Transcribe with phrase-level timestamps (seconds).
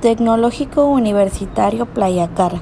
[0.00, 2.52] Tecnológico Universitario Playacar,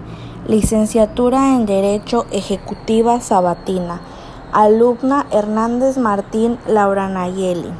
[0.48, 4.00] Licenciatura en Derecho Ejecutiva Sabatina,
[4.52, 7.70] Alumna Hernández Martín Laura Nayeli,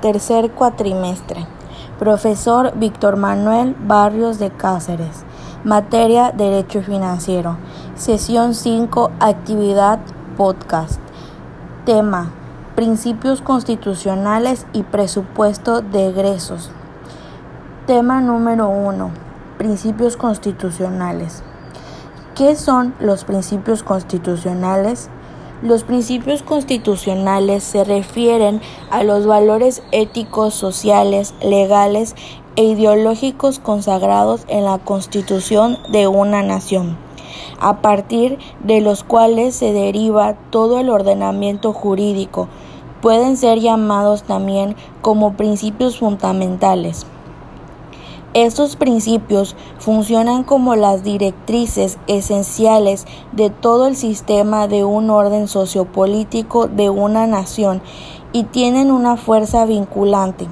[0.00, 1.48] tercer cuatrimestre.
[1.98, 5.24] Profesor Víctor Manuel Barrios de Cáceres.
[5.64, 7.56] Materia Derecho Financiero.
[7.96, 9.98] Sesión 5, Actividad
[10.36, 11.00] Podcast.
[11.84, 12.30] Tema,
[12.76, 16.70] Principios constitucionales y presupuesto de egresos.
[17.88, 19.10] Tema número 1.
[19.56, 21.42] Principios constitucionales.
[22.34, 25.08] ¿Qué son los principios constitucionales?
[25.62, 32.14] Los principios constitucionales se refieren a los valores éticos, sociales, legales
[32.56, 36.98] e ideológicos consagrados en la Constitución de una nación,
[37.58, 42.48] a partir de los cuales se deriva todo el ordenamiento jurídico.
[43.00, 47.06] Pueden ser llamados también como principios fundamentales.
[48.34, 56.68] Estos principios funcionan como las directrices esenciales de todo el sistema de un orden sociopolítico
[56.68, 57.80] de una nación
[58.34, 60.46] y tienen una fuerza vinculante.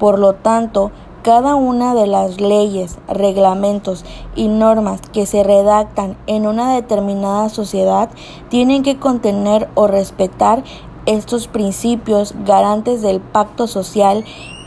[0.00, 0.90] Por lo tanto,
[1.22, 8.10] cada una de las leyes, reglamentos y normas que se redactan en una determinada sociedad
[8.48, 10.64] tienen que contener o respetar
[11.06, 14.24] estos principios garantes del pacto social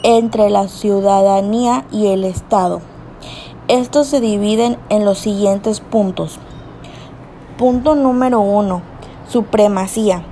[0.07, 2.79] entre la ciudadanía y el Estado.
[3.67, 6.37] Estos se dividen en los siguientes puntos.
[7.57, 8.83] Punto número 1.
[9.27, 10.23] Supremacía.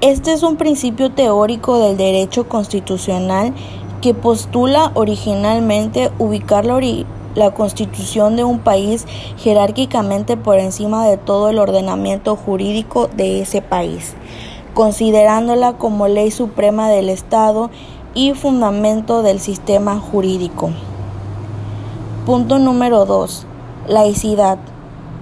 [0.00, 3.52] Este es un principio teórico del derecho constitucional
[4.00, 6.80] que postula originalmente ubicar la,
[7.34, 9.06] la, constitución de un país
[9.38, 14.14] jerárquicamente por encima de todo el ordenamiento jurídico de ese país,
[14.72, 17.70] considerándola como ley suprema del Estado
[18.14, 20.70] y fundamento del sistema jurídico.
[22.26, 23.46] Punto número 2.
[23.88, 24.58] Laicidad.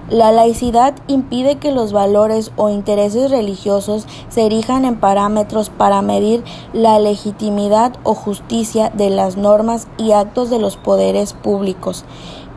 [0.09, 6.43] La laicidad impide que los valores o intereses religiosos se erijan en parámetros para medir
[6.71, 12.05] la legitimidad o justicia de las normas y actos de los poderes públicos.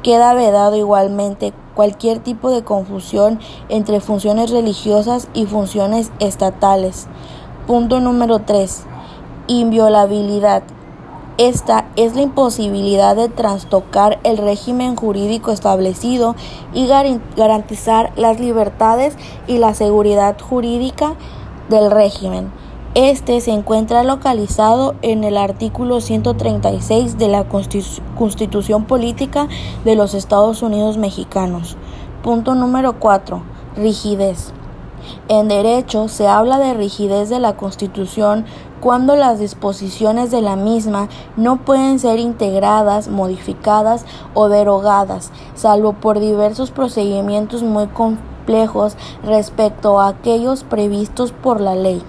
[0.04, 7.08] Queda vedado igualmente cualquier tipo de confusión entre funciones religiosas y funciones estatales.
[7.66, 8.86] Punto número 3
[9.50, 10.62] inviolabilidad.
[11.36, 16.36] Esta es la imposibilidad de trastocar el régimen jurídico establecido
[16.72, 19.16] y garantizar las libertades
[19.46, 21.14] y la seguridad jurídica
[21.68, 22.52] del régimen.
[22.94, 29.48] Este se encuentra localizado en el artículo 136 de la Constitución Política
[29.84, 31.76] de los Estados Unidos Mexicanos.
[32.22, 33.42] Punto número 4.
[33.76, 34.52] Rigidez.
[35.28, 38.44] En derecho se habla de rigidez de la Constitución
[38.80, 46.18] cuando las disposiciones de la misma no pueden ser integradas, modificadas o derogadas, salvo por
[46.18, 52.02] diversos procedimientos muy complejos respecto a aquellos previstos por la ley.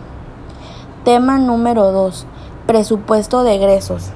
[1.04, 2.26] Tema número 2.
[2.68, 4.12] Presupuesto de egresos.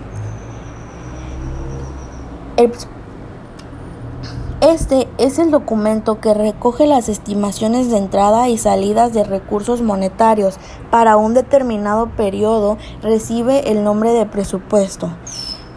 [4.65, 10.57] Este es el documento que recoge las estimaciones de entrada y salidas de recursos monetarios
[10.89, 15.11] para un determinado periodo, recibe el nombre de presupuesto.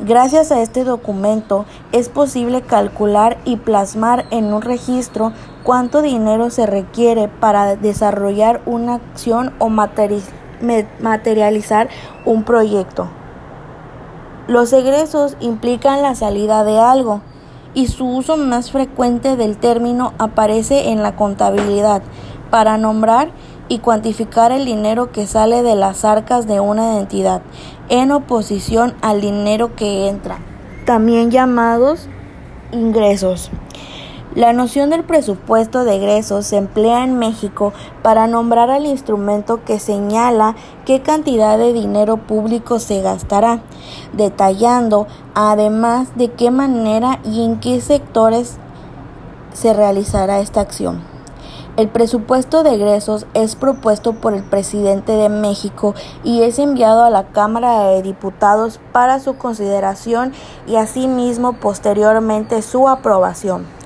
[0.00, 5.34] Gracias a este documento es posible calcular y plasmar en un registro
[5.64, 11.90] cuánto dinero se requiere para desarrollar una acción o materializar
[12.24, 13.06] un proyecto.
[14.46, 17.20] Los egresos implican la salida de algo
[17.78, 22.02] y su uso más frecuente del término aparece en la contabilidad
[22.50, 23.30] para nombrar
[23.68, 27.40] y cuantificar el dinero que sale de las arcas de una entidad
[27.88, 30.38] en oposición al dinero que entra,
[30.86, 32.08] también llamados
[32.72, 33.48] ingresos.
[34.38, 37.72] La noción del presupuesto de egresos se emplea en México
[38.04, 40.54] para nombrar al instrumento que señala
[40.86, 43.62] qué cantidad de dinero público se gastará,
[44.12, 48.58] detallando además de qué manera y en qué sectores
[49.54, 51.02] se realizará esta acción.
[51.76, 57.10] El presupuesto de egresos es propuesto por el presidente de México y es enviado a
[57.10, 60.32] la Cámara de Diputados para su consideración
[60.68, 63.77] y asimismo posteriormente su aprobación.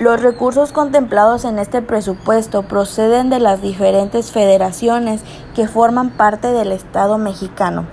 [0.00, 5.22] Los recursos contemplados en este presupuesto proceden de las diferentes federaciones
[5.54, 7.84] que forman parte del Estado mexicano,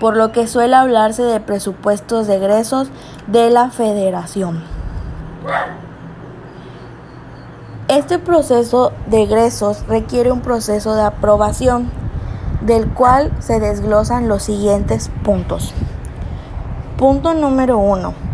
[0.00, 2.88] por lo que suele hablarse de presupuestos de egresos
[3.26, 4.62] de la federación.
[7.88, 11.90] Este proceso de egresos requiere un proceso de aprobación,
[12.60, 15.72] del cual se desglosan los siguientes puntos.
[16.98, 18.31] Punto número 1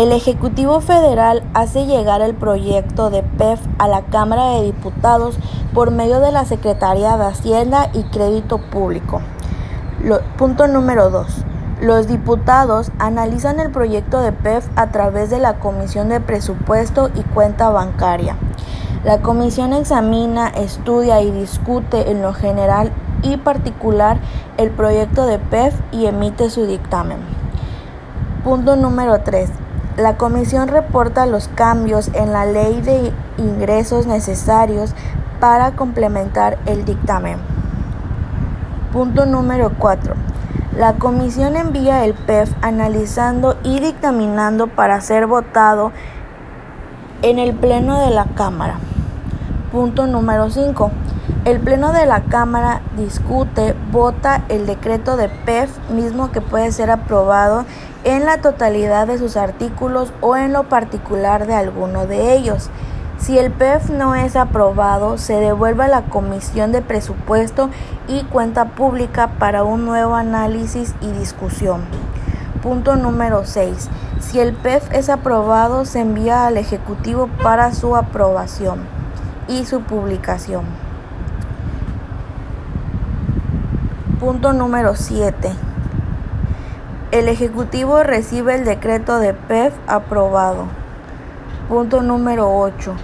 [0.00, 5.36] El Ejecutivo Federal hace llegar el proyecto de PEF a la Cámara de Diputados
[5.74, 9.20] por medio de la Secretaría de Hacienda y Crédito Público.
[10.38, 11.44] punto número 2.
[11.82, 17.20] Los diputados analizan el proyecto de PEF a través de la Comisión de Presupuesto y
[17.20, 18.36] Cuenta Bancaria.
[19.04, 24.16] La comisión examina, estudia y discute en lo general y particular
[24.56, 27.18] el proyecto de PEF y emite su dictamen.
[28.42, 29.59] Punto número 3.
[29.96, 34.94] La comisión reporta los cambios en la ley de ingresos necesarios
[35.40, 37.38] para complementar el dictamen.
[38.92, 40.14] Punto número 4.
[40.76, 45.90] La comisión envía el PEF analizando y dictaminando para ser votado
[47.22, 48.78] en el Pleno de la Cámara.
[49.72, 50.90] Punto número 5.
[51.44, 56.90] El Pleno de la Cámara discute, vota el decreto de PEF mismo que puede ser
[56.90, 57.64] aprobado
[58.04, 62.70] en la totalidad de sus artículos o en lo particular de alguno de ellos.
[63.18, 67.68] Si el PEF no es aprobado, se devuelve a la Comisión de Presupuesto
[68.08, 71.82] y Cuenta Pública para un nuevo análisis y discusión.
[72.62, 73.90] Punto número 6.
[74.20, 78.80] Si el PEF es aprobado, se envía al Ejecutivo para su aprobación
[79.48, 80.64] y su publicación.
[84.18, 85.69] Punto número 7.
[87.12, 90.66] El Ejecutivo recibe el decreto de PEF aprobado.
[91.68, 92.94] Punto número 8.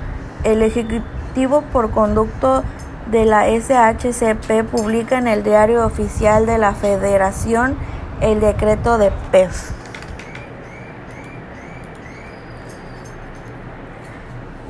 [0.44, 2.62] El Ejecutivo por conducto
[3.10, 7.76] de la SHCP publica en el Diario Oficial de la Federación
[8.20, 9.72] el decreto de PEF.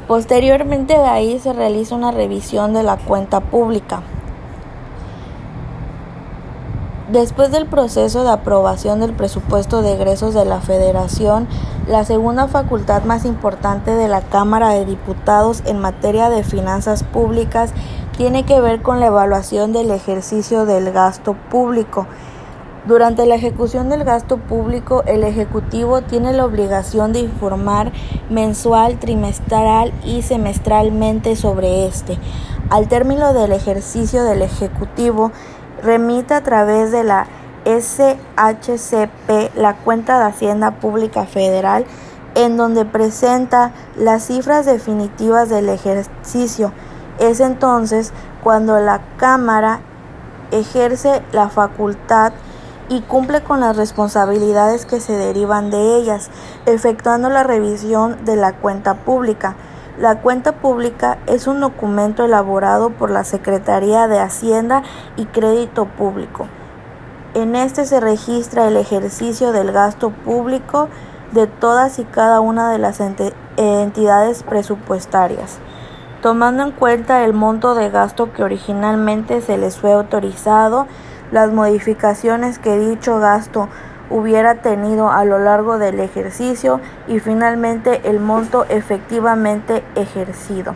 [0.09, 4.00] Posteriormente de ahí se realiza una revisión de la cuenta pública.
[7.08, 11.47] Después del proceso de aprobación del presupuesto de egresos de la Federación,
[11.87, 17.70] la segunda facultad más importante de la Cámara de Diputados en materia de finanzas públicas
[18.17, 22.08] tiene que ver con la evaluación del ejercicio del gasto público.
[22.87, 27.93] Durante la ejecución del gasto público, el Ejecutivo tiene la obligación de informar
[28.31, 32.19] mensual, trimestral y semestralmente sobre este.
[32.69, 35.31] Al término del ejercicio del Ejecutivo,
[35.82, 37.26] remite a través de la
[37.64, 41.84] SHCP la cuenta de Hacienda Pública Federal
[42.37, 46.73] en donde presenta las cifras definitivas del ejercicio.
[47.19, 48.12] Es entonces
[48.44, 49.81] cuando la Cámara
[50.50, 52.32] ejerce la facultad
[52.88, 56.31] y cumple con las responsabilidades que se derivan de ellas,
[56.67, 59.56] efectuando la revisión de la cuenta pública.
[59.98, 64.82] La cuenta pública es un documento elaborado por la Secretaría de Hacienda
[65.16, 66.48] y Crédito Público.
[67.32, 70.90] En este se registra el ejercicio del gasto público
[71.32, 73.00] de todas y cada una de las
[73.56, 75.60] entidades presupuestarias,
[76.20, 80.87] tomando en cuenta el monto de gasto que originalmente se les fue autorizado,
[81.32, 83.70] las modificaciones que dicho gasto
[84.11, 90.75] hubiera tenido a lo largo del ejercicio y finalmente el monto efectivamente ejercido.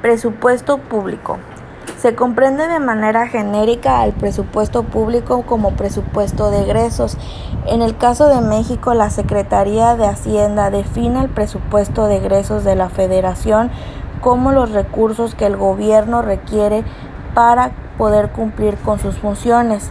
[0.00, 1.38] Presupuesto público.
[1.98, 7.16] Se comprende de manera genérica al presupuesto público como presupuesto de egresos.
[7.66, 12.74] En el caso de México, la Secretaría de Hacienda define el presupuesto de egresos de
[12.74, 13.70] la Federación
[14.20, 16.82] como los recursos que el gobierno requiere
[17.34, 19.90] para poder cumplir con sus funciones.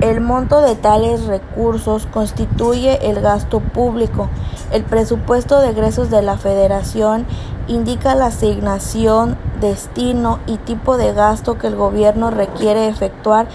[0.00, 4.28] El monto de tales recursos constituye el gasto público.
[4.70, 7.24] El presupuesto de egresos de la Federación
[7.66, 13.46] indica la asignación, destino y tipo de gasto que el gobierno requiere efectuar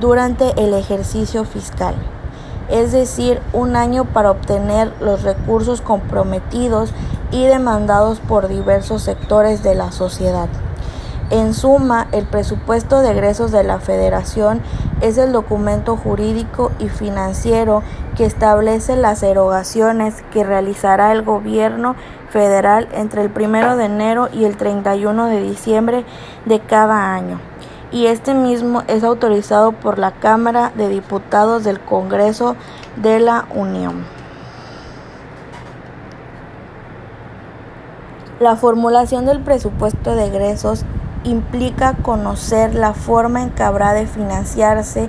[0.00, 1.94] durante el ejercicio fiscal,
[2.70, 6.90] es decir, un año para obtener los recursos comprometidos
[7.30, 10.48] y demandados por diversos sectores de la sociedad.
[11.30, 14.60] En suma, el presupuesto de egresos de la Federación
[15.00, 17.84] es el documento jurídico y financiero
[18.16, 21.94] que establece las erogaciones que realizará el gobierno
[22.30, 26.04] federal entre el 1 de enero y el 31 de diciembre
[26.46, 27.38] de cada año.
[27.92, 32.56] Y este mismo es autorizado por la Cámara de Diputados del Congreso
[32.96, 34.04] de la Unión.
[38.40, 40.84] La formulación del presupuesto de egresos
[41.24, 45.08] implica conocer la forma en que habrá de financiarse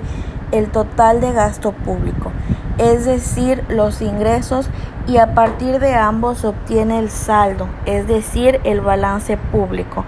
[0.50, 2.30] el total de gasto público,
[2.78, 4.68] es decir, los ingresos
[5.06, 10.04] y a partir de ambos se obtiene el saldo, es decir, el balance público.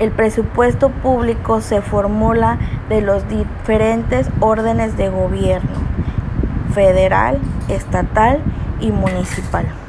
[0.00, 2.58] El presupuesto público se formula
[2.88, 5.94] de los diferentes órdenes de gobierno.
[6.74, 8.40] federal, estatal
[8.80, 9.83] y municipal.